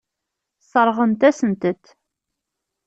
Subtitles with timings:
[0.63, 1.85] Sseṛɣent-asent-tent.